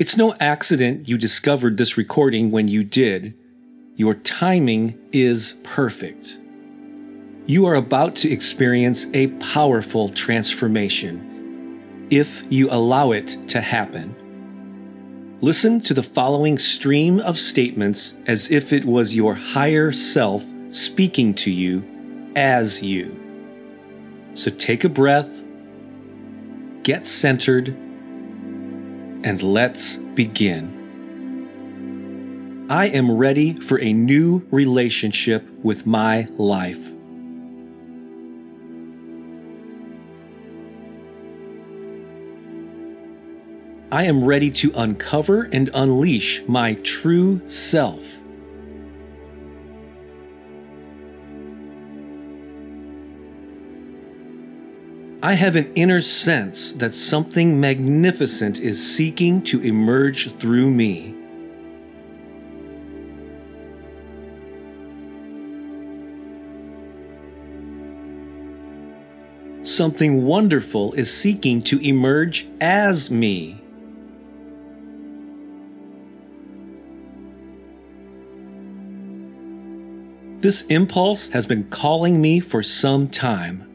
[0.00, 3.34] It's no accident you discovered this recording when you did.
[3.96, 6.38] Your timing is perfect.
[7.44, 14.16] You are about to experience a powerful transformation if you allow it to happen.
[15.42, 21.34] Listen to the following stream of statements as if it was your higher self speaking
[21.34, 21.84] to you
[22.36, 23.14] as you.
[24.32, 25.42] So take a breath,
[26.84, 27.76] get centered,
[29.22, 30.80] and let's begin.
[32.70, 36.78] I am ready for a new relationship with my life.
[43.92, 48.19] I am ready to uncover and unleash my true self.
[55.22, 61.14] I have an inner sense that something magnificent is seeking to emerge through me.
[69.62, 73.62] Something wonderful is seeking to emerge as me.
[80.40, 83.69] This impulse has been calling me for some time.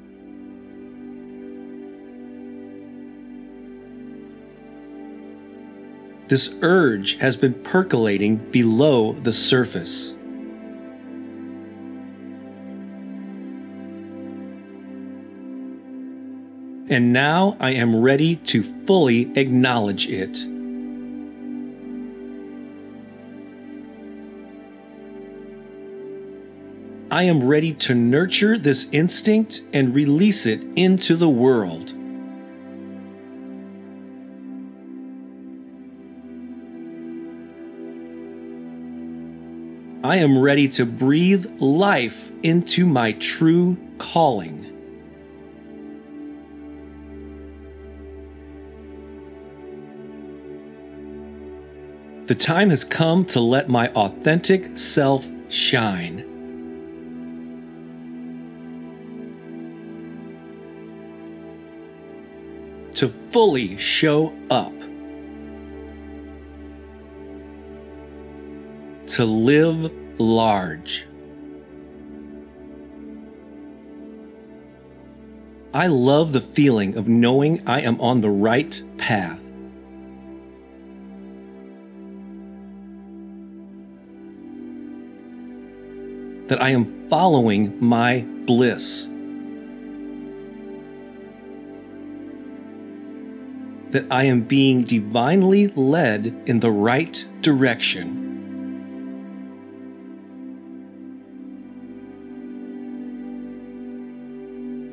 [6.27, 10.11] This urge has been percolating below the surface.
[16.87, 20.37] And now I am ready to fully acknowledge it.
[27.11, 31.93] I am ready to nurture this instinct and release it into the world.
[40.15, 44.61] I am ready to breathe life into my true calling.
[52.27, 56.23] The time has come to let my authentic self shine.
[62.93, 64.71] To fully show up.
[69.07, 71.05] to live large.
[75.73, 79.41] I love the feeling of knowing I am on the right path.
[86.47, 89.09] That I am following my bliss.
[93.91, 98.24] That I am being divinely led in the right direction.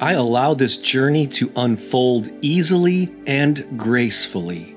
[0.03, 4.75] I allow this journey to unfold easily and gracefully.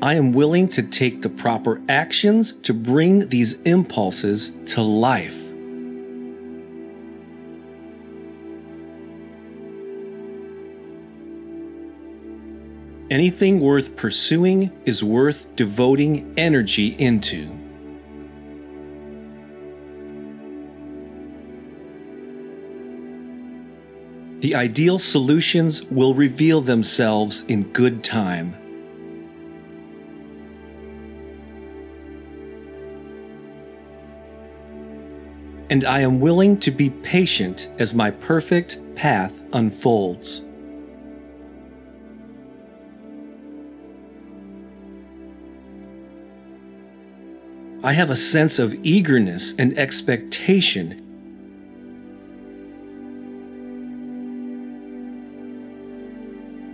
[0.00, 5.36] I am willing to take the proper actions to bring these impulses to life.
[13.10, 17.61] Anything worth pursuing is worth devoting energy into.
[24.42, 28.56] The ideal solutions will reveal themselves in good time.
[35.70, 40.42] And I am willing to be patient as my perfect path unfolds.
[47.84, 51.11] I have a sense of eagerness and expectation.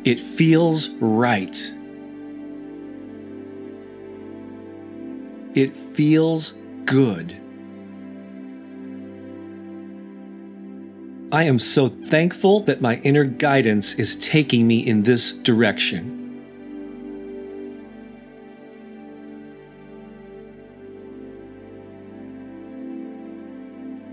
[0.08, 1.54] It feels right.
[5.54, 6.54] It feels
[6.86, 7.36] good.
[11.30, 16.14] I am so thankful that my inner guidance is taking me in this direction.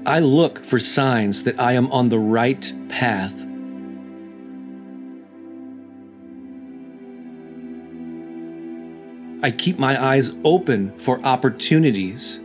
[0.05, 3.33] I look for signs that I am on the right path.
[9.45, 12.39] I keep my eyes open for opportunities.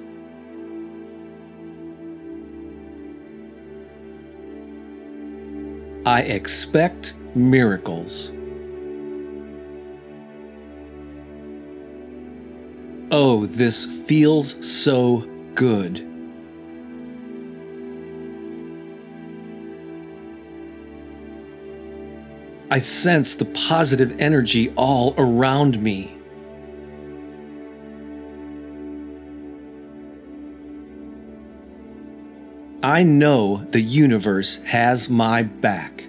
[6.05, 8.33] I expect miracles.
[13.11, 16.07] Oh, this feels so good.
[22.71, 26.20] I sense the positive energy all around me.
[32.83, 36.05] I know the universe has my back.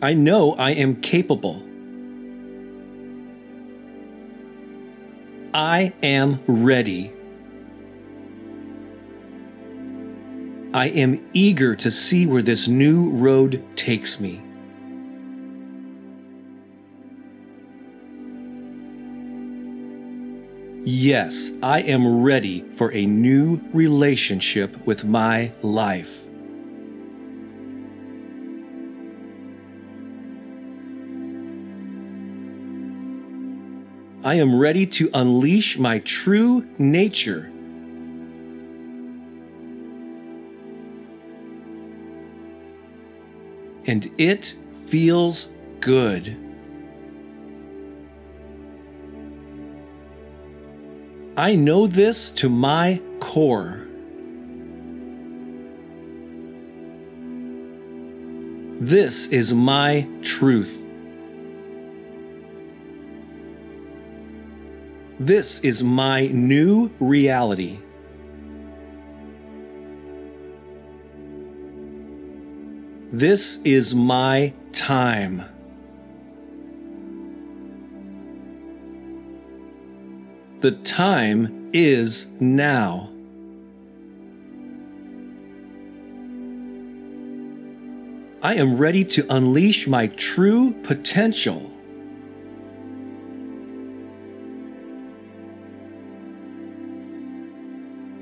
[0.00, 1.62] I know I am capable.
[5.52, 7.12] I am ready.
[10.72, 14.40] I am eager to see where this new road takes me.
[20.84, 26.26] Yes, I am ready for a new relationship with my life.
[34.24, 37.50] I am ready to unleash my true nature
[43.86, 44.54] and it
[44.86, 45.48] feels
[45.80, 46.49] good.
[51.40, 53.86] I know this to my core.
[58.78, 60.76] This is my truth.
[65.18, 67.78] This is my new reality.
[73.12, 75.49] This is my time.
[80.60, 83.08] The time is now.
[88.42, 91.72] I am ready to unleash my true potential.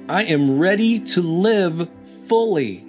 [0.09, 1.89] I am ready to live
[2.29, 2.85] fully.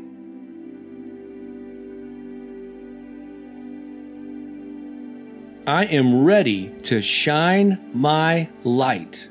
[5.65, 9.27] I am ready to shine my light.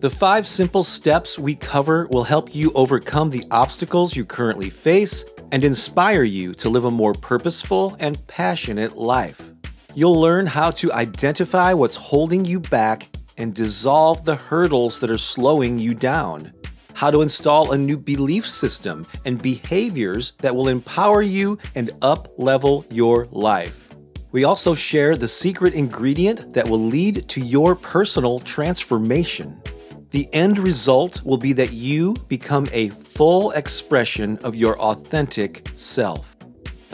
[0.00, 5.24] The five simple steps we cover will help you overcome the obstacles you currently face
[5.52, 9.53] and inspire you to live a more purposeful and passionate life.
[9.96, 13.06] You'll learn how to identify what's holding you back
[13.38, 16.52] and dissolve the hurdles that are slowing you down.
[16.94, 22.28] How to install a new belief system and behaviors that will empower you and up
[22.38, 23.90] level your life.
[24.32, 29.62] We also share the secret ingredient that will lead to your personal transformation.
[30.10, 36.33] The end result will be that you become a full expression of your authentic self.